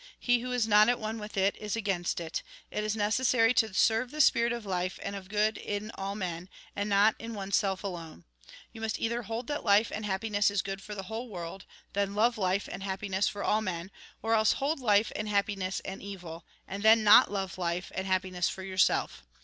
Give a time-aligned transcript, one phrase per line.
[0.19, 2.41] He who is not at one with it, is against it.
[2.71, 6.49] It is necessary to serve the spirit of life and of good in all men,
[6.75, 8.23] and not in oneself alone.
[8.73, 12.15] You must either hold that life and happiness is good for the whole world, then
[12.15, 13.91] love life and happiness for all men,
[14.23, 18.49] or else hold life and happiness an evil, and then not love life and happiness
[18.49, 19.23] for yourself.